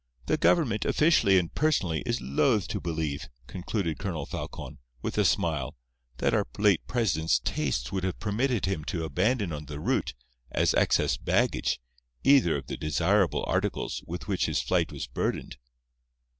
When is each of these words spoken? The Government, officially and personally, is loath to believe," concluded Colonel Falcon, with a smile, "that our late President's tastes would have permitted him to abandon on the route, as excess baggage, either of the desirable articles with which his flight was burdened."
The 0.25 0.35
Government, 0.35 0.83
officially 0.83 1.37
and 1.37 1.53
personally, 1.53 2.01
is 2.07 2.19
loath 2.21 2.67
to 2.69 2.81
believe," 2.81 3.29
concluded 3.45 3.99
Colonel 3.99 4.25
Falcon, 4.25 4.79
with 5.03 5.15
a 5.19 5.23
smile, 5.23 5.75
"that 6.17 6.33
our 6.33 6.47
late 6.57 6.81
President's 6.87 7.37
tastes 7.37 7.91
would 7.91 8.03
have 8.03 8.17
permitted 8.17 8.65
him 8.65 8.83
to 8.85 9.03
abandon 9.03 9.53
on 9.53 9.65
the 9.65 9.79
route, 9.79 10.15
as 10.49 10.73
excess 10.73 11.17
baggage, 11.17 11.79
either 12.23 12.57
of 12.57 12.65
the 12.65 12.77
desirable 12.77 13.43
articles 13.45 14.01
with 14.07 14.27
which 14.27 14.47
his 14.47 14.59
flight 14.59 14.91
was 14.91 15.05
burdened." 15.05 15.57